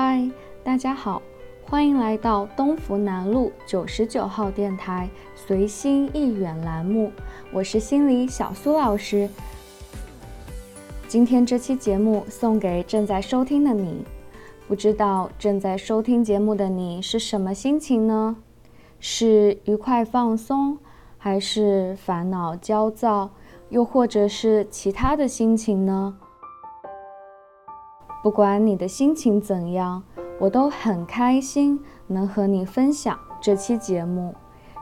[0.00, 0.30] 嗨，
[0.62, 1.20] 大家好，
[1.64, 7.10] 欢迎来到东福南路九十九号电台随心意远栏目，
[7.52, 9.28] 我是心理小苏老师。
[11.08, 14.04] 今天这期节目送给正在收听的你，
[14.68, 18.36] 不知道正在收听节目的你是什么心情呢？
[19.00, 20.78] 是愉快放松，
[21.16, 23.30] 还是烦恼焦躁，
[23.70, 26.18] 又或者是其他的心情呢？
[28.20, 30.02] 不管你的心情怎样，
[30.40, 34.34] 我都很开心能和你分享这期节目。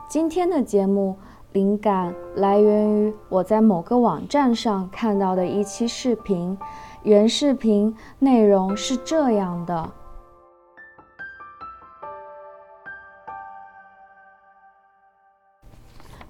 [0.09, 1.19] 今天的节目
[1.53, 6.57] 灵感来源于我在某个网站上看到的一期视频，
[7.03, 9.91] 原视频内容是这样的：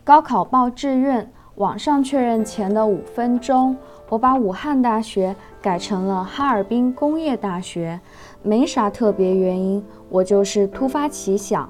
[0.03, 3.77] 高考报志愿，网上确认前的五分钟。
[4.09, 7.99] 我把武汉大学改成了哈尔滨工业大学，
[8.41, 11.69] 没啥特别原因，我就是突发奇想。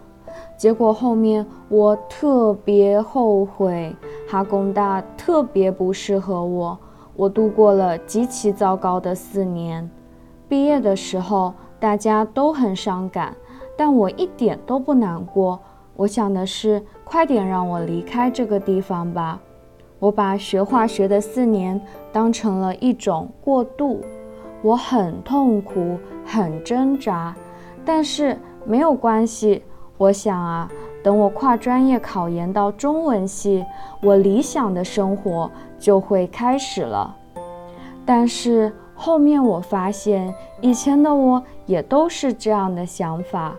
[0.54, 3.94] 结果后面我特别后悔，
[4.28, 6.78] 哈工大特别不适合我，
[7.14, 9.88] 我度过了极其糟糕的四年。
[10.46, 13.34] 毕业的时候大家都很伤感，
[13.78, 15.58] 但我一点都不难过。
[15.94, 19.40] 我想的是，快点让我离开这个地方吧。
[19.98, 21.80] 我把学化学的四年
[22.12, 24.02] 当成了一种过渡，
[24.62, 27.34] 我很痛苦，很挣扎，
[27.84, 29.62] 但是没有关系。
[29.96, 30.70] 我想啊，
[31.02, 33.64] 等我跨专业考研到中文系，
[34.02, 37.16] 我理想的生活就会开始了。
[38.04, 43.54] 但是后面我发现，以前的我也都是这样的想法。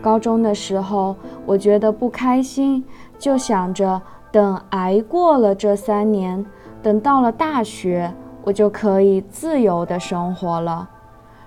[0.00, 2.82] 高中的时候，我觉得不开心，
[3.18, 4.00] 就想着。
[4.32, 6.44] 等挨过了这三年，
[6.82, 10.88] 等到了大学，我就可以自由的生活了。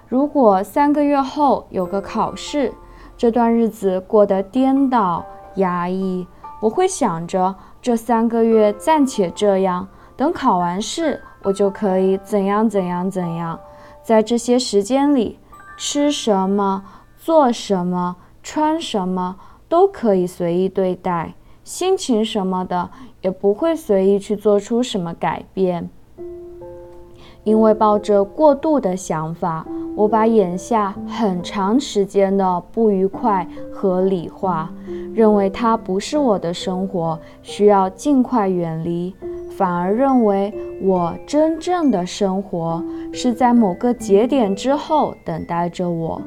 [0.07, 2.71] 如果三个月后有个考试，
[3.17, 6.27] 这段日子过得颠倒压抑，
[6.61, 13.59] 我会想着这三个月暂且这样，等考完试，我就可以怎样怎样怎样。
[14.03, 15.39] 在这些时间里，
[15.75, 16.83] 吃什么、
[17.17, 21.33] 做什么、穿什么都可以随意对待。
[21.65, 25.89] 心情什么的也不会随意去做出什么改变，
[27.43, 29.65] 因为抱着过度的想法，
[29.95, 34.71] 我把眼下很长时间的不愉快合理化，
[35.11, 39.15] 认为它不是我的生活，需要尽快远离，
[39.57, 40.53] 反而认为
[40.83, 46.21] 我真正的生活是在某个节点之后等待着我。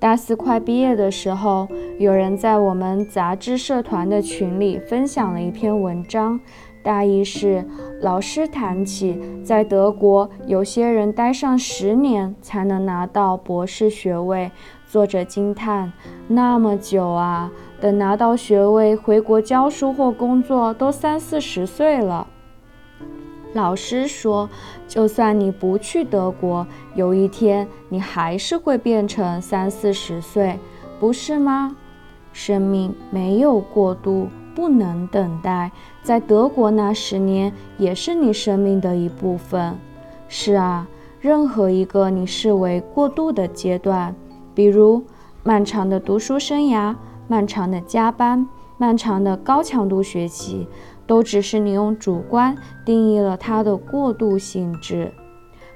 [0.00, 1.66] 大四快毕业的时候，
[1.98, 6.38] 有人在我们杂志社团的群里分享了一篇文章，
[6.84, 7.64] 大意是
[8.00, 14.52] 老师谈起在德国，有些人待上十年才能拿到博士学位，
[14.86, 15.92] 作者惊叹：
[16.28, 17.50] 那么久啊！
[17.80, 22.26] 等拿到学位回国教书或工作，都三四十岁了。
[23.54, 24.48] 老师说
[24.86, 30.58] ：“就算你不去德国，有一天你还是会变成三四十岁，
[31.00, 31.74] 不是吗？
[32.32, 35.72] 生命没有过渡，不能等待。
[36.02, 39.74] 在德国那十年也是你生命的一部分。
[40.28, 40.86] 是啊，
[41.18, 44.14] 任何一个你视为过渡的阶段，
[44.54, 45.02] 比如
[45.42, 46.94] 漫长的读书生涯、
[47.26, 50.68] 漫长的加班、漫长的高强度学习。”
[51.08, 55.12] 都只是你用主观定义了它的过渡性质。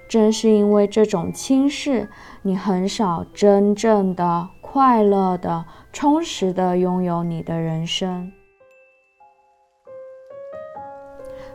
[0.08, 2.06] 正是因为这种轻视，
[2.42, 8.30] 你很少真正的快乐的、充实的拥有你的人生。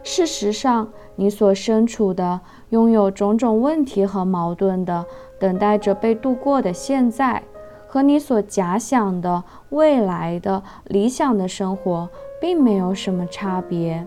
[0.02, 2.40] 事实上，你所身处的、
[2.70, 5.06] 拥有种种问题和矛盾的、
[5.40, 7.44] 等待着被度过的现在，
[7.88, 12.10] 和你所假想的未来的理想的生活。
[12.40, 14.06] 并没有什么差别。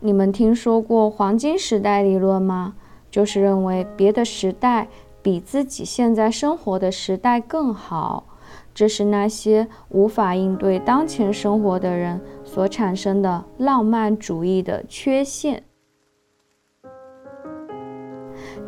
[0.00, 2.74] 你们听说过黄金时代理论吗？
[3.10, 4.88] 就是认为别的时代
[5.22, 8.24] 比自己现在生活的时代更好，
[8.74, 15.64] 这是那些无法应对当前生活的人所产生的浪漫主义的缺陷。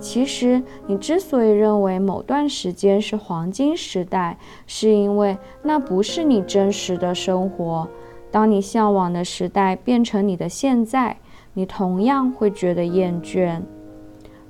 [0.00, 7.86] 其实，你之所以认为某段时间是黄金时代，是因为那不是你真实的生活。
[8.30, 11.18] 当你向往的时代变成你的现在，
[11.52, 13.60] 你同样会觉得厌倦。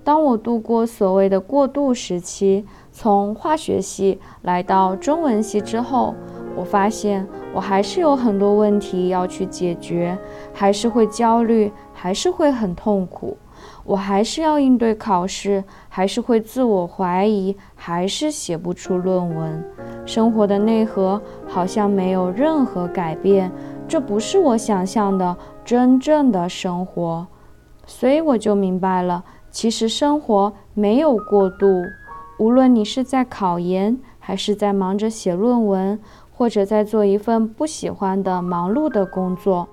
[0.04, 6.14] 当我度过所谓的过渡时期，从化学系来到中文系之后，
[6.56, 10.16] 我发现我还是有很多问题要去解决，
[10.54, 13.36] 还是会焦虑，还是会很痛苦。
[13.84, 19.64] 我还是要应对考试，还是会自我怀疑，还是写不出论文。
[20.06, 23.50] 生活的内核好像没有任何改变，
[23.88, 27.26] 这不是我想象的真正的生活。
[27.86, 31.82] 所以我就明白了，其实生活没有过度。
[32.38, 35.98] 无论你是在考研，还是在忙着写论文，
[36.32, 39.68] 或者在做一份不喜欢的忙碌的工作，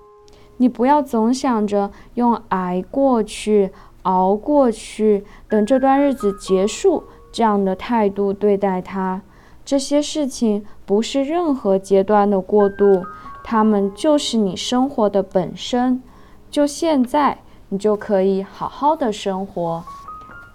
[0.57, 3.71] 你不要总想着用挨过去、
[4.07, 9.21] 熬过去，等这段日子结束这样的态度对待它。
[9.65, 13.05] 这些事情不是任何阶段的过渡，
[13.43, 16.01] 它们就是你生活的本身。
[16.49, 19.83] 就现在，你就可以好好的生活。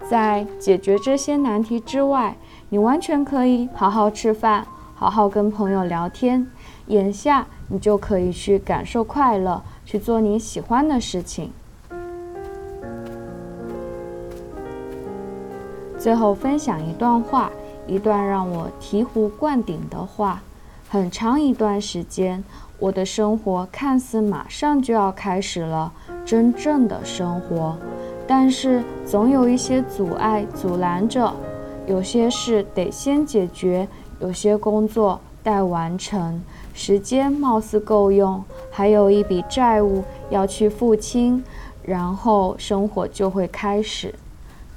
[0.09, 2.35] 在解决这些难题之外，
[2.69, 4.65] 你完全可以好好吃饭，
[4.95, 6.47] 好好跟朋友聊天。
[6.87, 11.51] 眼下，你就可以去感受快乐，去做你喜欢的事情。
[16.03, 17.49] 最后分享一段话，
[17.87, 20.43] 一段让我醍醐灌顶的话。
[20.89, 22.43] 很长一段时间，
[22.77, 25.93] 我的生活看似马上就要开始了
[26.25, 27.77] 真正的生活。
[28.27, 31.33] 但是总有一些阻碍阻拦着，
[31.87, 33.87] 有些事得先解决，
[34.19, 41.41] 有些工作待完成，时间貌似够用，还有一笔债务要去付清，
[41.81, 44.13] 然后生活就会开始。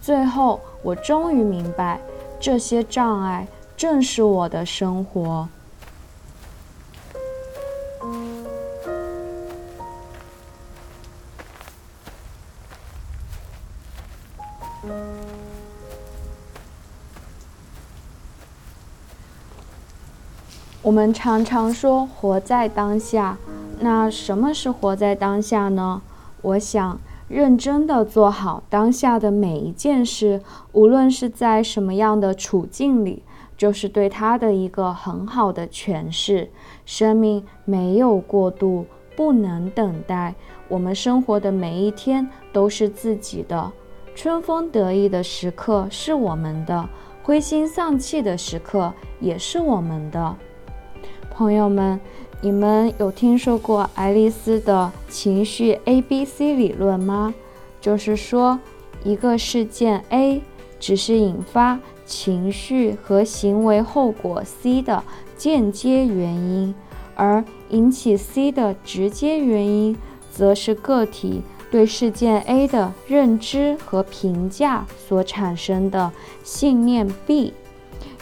[0.07, 1.99] 最后，我终于明白，
[2.39, 5.49] 这些障碍正是我的生活。
[20.83, 23.37] 我们常常说活在当下，
[23.81, 26.01] 那什么是活在当下呢？
[26.43, 30.41] 我想，认真的做好当下的每一件事，
[30.73, 33.25] 无论是在什么样的处境里，
[33.57, 36.51] 就是对他的一个很好的诠释。
[36.85, 38.87] 生命没有过度，
[39.17, 40.35] 不能等待。
[40.69, 43.73] 我们生活的每一天都是自己的。
[44.15, 46.89] 春风得意的时刻是我们的，
[47.23, 50.37] 灰心丧气的时刻也是我们的。
[51.37, 52.01] 朋友们，
[52.41, 57.35] 你们有听说过爱丽丝的情绪 A B C 理论吗？
[57.79, 58.59] 就是说，
[59.05, 60.41] 一个事件 A
[60.81, 65.05] 只是引发情绪和行为后果 C 的
[65.37, 66.75] 间接原因，
[67.15, 69.95] 而引起 C 的直接原因，
[70.33, 76.11] 则是个体对事件 A 的认知和评价所产生的
[76.43, 77.53] 信念 B，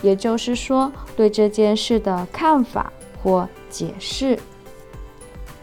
[0.03, 2.93] 也就是说，对这件事的看法。
[3.25, 4.39] 或解释，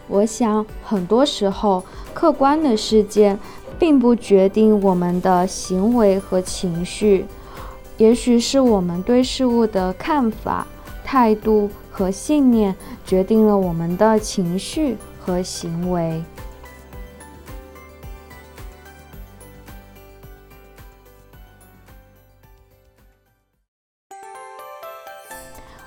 [0.08, 3.38] 我想很多时候，客观的事件
[3.78, 7.24] 并不决定我们的行为和情绪，
[7.98, 10.66] 也许是我们对事物的看法、
[11.04, 12.74] 态度和信念
[13.06, 16.20] 决定了我们的情绪和行为。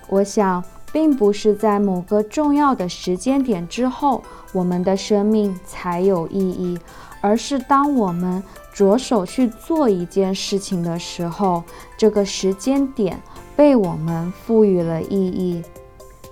[0.07, 0.63] 我想。
[0.95, 4.23] 并不是在某个重要的时间点之后，
[4.53, 6.79] 我们的生命才有意义，
[7.19, 8.41] 而是当我们
[8.73, 11.61] 着手去做一件事情的时候，
[11.97, 13.21] 这个时间点
[13.57, 15.61] 被我们赋予了意义。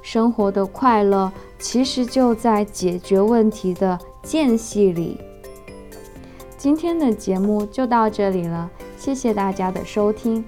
[0.01, 1.29] 生活的快乐
[1.60, 5.20] 其实就在解决问题的间隙里。
[6.58, 10.41] 今天的节目就到这里了，谢谢大家的收听。